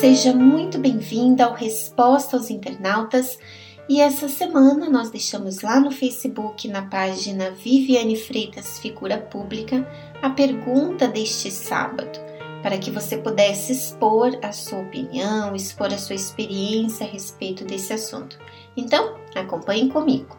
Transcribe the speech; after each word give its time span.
seja 0.00 0.32
muito 0.32 0.78
bem-vinda 0.78 1.44
ao 1.44 1.54
Resposta 1.54 2.36
aos 2.36 2.50
Internautas. 2.50 3.36
E 3.88 4.00
essa 4.00 4.28
semana 4.28 4.88
nós 4.88 5.10
deixamos 5.10 5.60
lá 5.60 5.80
no 5.80 5.90
Facebook, 5.90 6.68
na 6.68 6.82
página 6.82 7.50
Viviane 7.50 8.14
Freitas 8.14 8.78
Figura 8.78 9.18
Pública, 9.18 9.84
a 10.22 10.30
pergunta 10.30 11.08
deste 11.08 11.50
sábado, 11.50 12.16
para 12.62 12.78
que 12.78 12.92
você 12.92 13.16
pudesse 13.16 13.72
expor 13.72 14.38
a 14.40 14.52
sua 14.52 14.78
opinião, 14.78 15.56
expor 15.56 15.92
a 15.92 15.98
sua 15.98 16.14
experiência 16.14 17.04
a 17.04 17.10
respeito 17.10 17.64
desse 17.64 17.92
assunto. 17.92 18.38
Então, 18.76 19.16
acompanhem 19.34 19.88
comigo. 19.88 20.38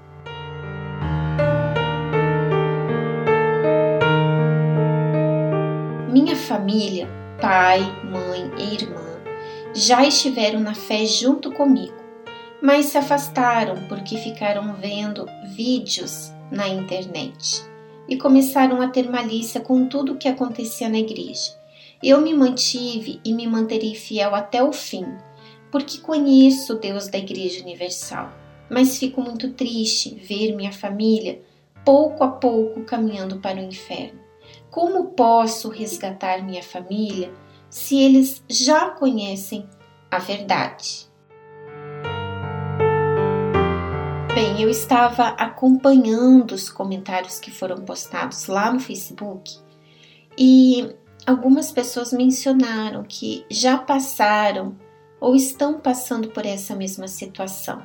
Minha 6.09 6.37
família, 6.37 7.09
pai, 7.41 7.81
mãe 8.05 8.49
e 8.57 8.75
irmã, 8.75 9.08
já 9.79 10.05
estiveram 10.05 10.59
na 10.59 10.73
fé 10.73 11.05
junto 11.05 11.51
comigo 11.51 11.99
mas 12.61 12.87
se 12.87 12.97
afastaram 12.97 13.75
porque 13.87 14.17
ficaram 14.17 14.73
vendo 14.75 15.25
vídeos 15.55 16.31
na 16.51 16.67
internet 16.67 17.63
e 18.07 18.17
começaram 18.17 18.81
a 18.81 18.87
ter 18.87 19.09
malícia 19.09 19.61
com 19.61 19.87
tudo 19.87 20.13
o 20.13 20.17
que 20.17 20.27
acontecia 20.27 20.89
na 20.89 20.97
igreja. 20.97 21.57
Eu 22.01 22.21
me 22.21 22.33
mantive 22.33 23.19
e 23.23 23.33
me 23.33 23.45
manterei 23.45 23.93
fiel 23.93 24.33
até 24.33 24.63
o 24.63 24.73
fim, 24.73 25.05
porque 25.71 25.99
conheço 25.99 26.73
o 26.73 26.79
Deus 26.79 27.07
da 27.07 27.17
Igreja 27.17 27.61
Universal. 27.61 28.31
Mas 28.69 28.97
fico 28.97 29.21
muito 29.21 29.51
triste 29.51 30.15
ver 30.15 30.55
minha 30.55 30.71
família 30.71 31.41
pouco 31.85 32.23
a 32.23 32.29
pouco 32.29 32.83
caminhando 32.83 33.39
para 33.39 33.59
o 33.59 33.63
inferno. 33.63 34.19
Como 34.69 35.09
posso 35.09 35.69
resgatar 35.69 36.43
minha 36.43 36.63
família 36.63 37.31
se 37.69 37.97
eles 37.97 38.43
já 38.49 38.89
conhecem 38.89 39.67
a 40.09 40.17
verdade? 40.17 41.07
Bem, 44.33 44.61
eu 44.61 44.69
estava 44.69 45.29
acompanhando 45.29 46.53
os 46.53 46.69
comentários 46.69 47.39
que 47.39 47.51
foram 47.51 47.83
postados 47.83 48.47
lá 48.47 48.71
no 48.71 48.79
Facebook 48.79 49.57
e 50.37 50.95
algumas 51.25 51.71
pessoas 51.71 52.13
mencionaram 52.13 53.03
que 53.03 53.45
já 53.49 53.77
passaram 53.77 54.77
ou 55.19 55.35
estão 55.35 55.79
passando 55.79 56.29
por 56.29 56.45
essa 56.45 56.75
mesma 56.75 57.07
situação. 57.07 57.83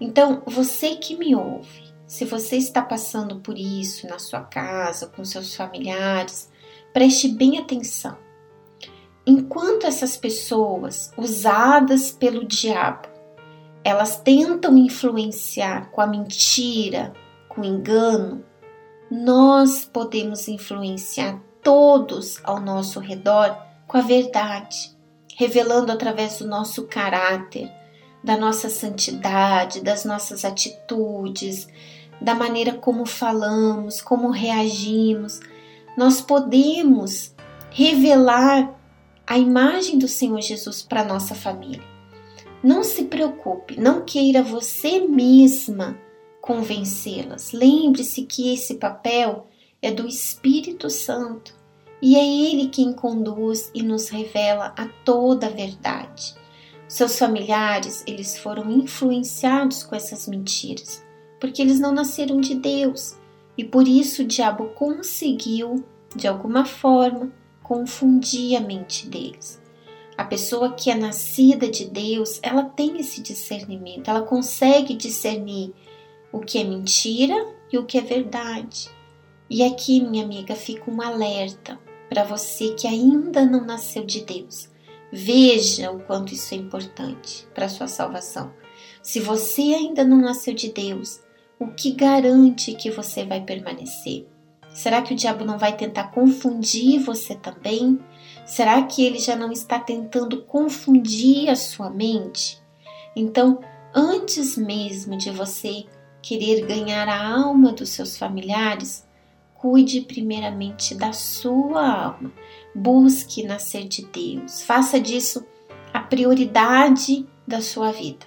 Então, 0.00 0.42
você 0.46 0.96
que 0.96 1.16
me 1.16 1.34
ouve, 1.34 1.92
se 2.06 2.24
você 2.24 2.56
está 2.56 2.82
passando 2.82 3.40
por 3.40 3.56
isso 3.56 4.06
na 4.06 4.18
sua 4.18 4.42
casa, 4.42 5.06
com 5.06 5.24
seus 5.24 5.54
familiares, 5.54 6.50
preste 6.92 7.28
bem 7.28 7.58
atenção. 7.58 8.18
Enquanto 9.26 9.86
essas 9.86 10.16
pessoas 10.16 11.12
usadas 11.16 12.10
pelo 12.10 12.44
diabo 12.44 13.12
elas 13.84 14.16
tentam 14.16 14.76
influenciar 14.76 15.90
com 15.90 16.00
a 16.00 16.06
mentira, 16.06 17.12
com 17.48 17.60
o 17.60 17.64
engano, 17.64 18.44
nós 19.10 19.84
podemos 19.84 20.48
influenciar 20.48 21.40
todos 21.62 22.40
ao 22.44 22.60
nosso 22.60 23.00
redor 23.00 23.56
com 23.86 23.98
a 23.98 24.00
verdade, 24.00 24.96
revelando 25.36 25.92
através 25.92 26.38
do 26.38 26.46
nosso 26.46 26.86
caráter, 26.86 27.70
da 28.22 28.36
nossa 28.36 28.70
santidade, 28.70 29.82
das 29.82 30.04
nossas 30.04 30.44
atitudes, 30.44 31.68
da 32.20 32.34
maneira 32.34 32.74
como 32.74 33.04
falamos, 33.04 34.00
como 34.00 34.30
reagimos. 34.30 35.40
Nós 35.96 36.20
podemos 36.20 37.34
revelar 37.70 38.81
a 39.26 39.38
imagem 39.38 39.98
do 39.98 40.08
Senhor 40.08 40.40
Jesus 40.40 40.82
para 40.82 41.04
nossa 41.04 41.34
família. 41.34 41.82
Não 42.62 42.84
se 42.84 43.04
preocupe, 43.04 43.80
não 43.80 44.04
queira 44.04 44.42
você 44.42 45.00
mesma 45.00 45.98
convencê-las. 46.40 47.52
Lembre-se 47.52 48.22
que 48.22 48.52
esse 48.52 48.74
papel 48.74 49.46
é 49.80 49.90
do 49.90 50.06
Espírito 50.06 50.88
Santo 50.88 51.54
e 52.00 52.16
é 52.16 52.24
Ele 52.24 52.68
quem 52.68 52.92
conduz 52.92 53.70
e 53.74 53.82
nos 53.82 54.08
revela 54.08 54.74
a 54.76 54.86
toda 55.04 55.46
a 55.46 55.50
verdade. 55.50 56.34
Seus 56.86 57.18
familiares, 57.18 58.04
eles 58.06 58.36
foram 58.36 58.70
influenciados 58.70 59.82
com 59.82 59.96
essas 59.96 60.28
mentiras, 60.28 61.02
porque 61.40 61.62
eles 61.62 61.80
não 61.80 61.92
nasceram 61.92 62.40
de 62.40 62.54
Deus 62.54 63.16
e 63.56 63.64
por 63.64 63.88
isso 63.88 64.22
o 64.22 64.26
diabo 64.26 64.66
conseguiu, 64.74 65.84
de 66.14 66.28
alguma 66.28 66.64
forma, 66.64 67.32
confundir 67.72 68.54
a 68.54 68.60
mente 68.60 69.08
deles. 69.08 69.58
A 70.14 70.24
pessoa 70.24 70.74
que 70.74 70.90
é 70.90 70.94
nascida 70.94 71.70
de 71.70 71.86
Deus, 71.86 72.38
ela 72.42 72.64
tem 72.64 73.00
esse 73.00 73.22
discernimento, 73.22 74.10
ela 74.10 74.20
consegue 74.20 74.92
discernir 74.92 75.72
o 76.30 76.40
que 76.40 76.58
é 76.58 76.64
mentira 76.64 77.34
e 77.72 77.78
o 77.78 77.86
que 77.86 77.96
é 77.96 78.02
verdade. 78.02 78.90
E 79.48 79.64
aqui, 79.64 80.02
minha 80.02 80.22
amiga, 80.22 80.54
fica 80.54 80.90
um 80.90 81.00
alerta 81.00 81.80
para 82.10 82.24
você 82.24 82.74
que 82.74 82.86
ainda 82.86 83.42
não 83.42 83.64
nasceu 83.64 84.04
de 84.04 84.20
Deus. 84.20 84.68
Veja 85.10 85.90
o 85.90 86.00
quanto 86.00 86.34
isso 86.34 86.52
é 86.52 86.58
importante 86.58 87.48
para 87.54 87.64
a 87.64 87.70
sua 87.70 87.88
salvação. 87.88 88.52
Se 89.02 89.18
você 89.18 89.62
ainda 89.62 90.04
não 90.04 90.18
nasceu 90.18 90.52
de 90.52 90.70
Deus, 90.70 91.20
o 91.58 91.68
que 91.68 91.92
garante 91.92 92.74
que 92.74 92.90
você 92.90 93.24
vai 93.24 93.40
permanecer? 93.40 94.26
Será 94.72 95.02
que 95.02 95.12
o 95.12 95.16
diabo 95.16 95.44
não 95.44 95.58
vai 95.58 95.76
tentar 95.76 96.04
confundir 96.04 97.00
você 97.00 97.34
também? 97.34 97.98
Será 98.46 98.82
que 98.82 99.04
ele 99.04 99.18
já 99.18 99.36
não 99.36 99.52
está 99.52 99.78
tentando 99.78 100.42
confundir 100.42 101.48
a 101.48 101.56
sua 101.56 101.90
mente? 101.90 102.60
Então, 103.14 103.60
antes 103.94 104.56
mesmo 104.56 105.16
de 105.16 105.30
você 105.30 105.84
querer 106.22 106.66
ganhar 106.66 107.08
a 107.08 107.34
alma 107.34 107.72
dos 107.72 107.90
seus 107.90 108.16
familiares, 108.16 109.06
cuide 109.54 110.00
primeiramente 110.00 110.94
da 110.94 111.12
sua 111.12 112.04
alma. 112.04 112.32
Busque 112.74 113.42
nascer 113.44 113.86
de 113.86 114.06
Deus. 114.06 114.62
Faça 114.62 114.98
disso 114.98 115.46
a 115.92 116.00
prioridade 116.00 117.26
da 117.46 117.60
sua 117.60 117.92
vida. 117.92 118.26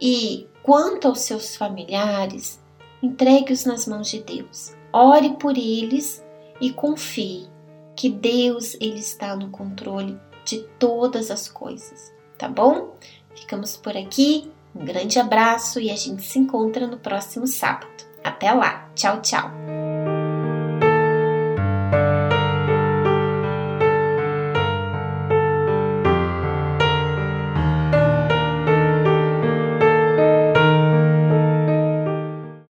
E 0.00 0.46
quanto 0.62 1.06
aos 1.08 1.20
seus 1.20 1.54
familiares, 1.54 2.60
entregue-os 3.02 3.64
nas 3.64 3.86
mãos 3.86 4.08
de 4.08 4.20
Deus. 4.22 4.74
Ore 4.98 5.34
por 5.34 5.58
eles 5.58 6.24
e 6.58 6.72
confie 6.72 7.46
que 7.94 8.08
Deus 8.08 8.72
ele 8.80 8.98
está 8.98 9.36
no 9.36 9.50
controle 9.50 10.18
de 10.42 10.62
todas 10.78 11.30
as 11.30 11.48
coisas, 11.48 12.14
tá 12.38 12.48
bom? 12.48 12.94
Ficamos 13.34 13.76
por 13.76 13.94
aqui. 13.94 14.50
Um 14.74 14.86
grande 14.86 15.18
abraço 15.18 15.78
e 15.78 15.90
a 15.90 15.96
gente 15.96 16.22
se 16.22 16.38
encontra 16.38 16.86
no 16.86 16.96
próximo 16.96 17.46
sábado. 17.46 18.06
Até 18.24 18.50
lá. 18.52 18.88
Tchau, 18.94 19.20
tchau. 19.20 19.65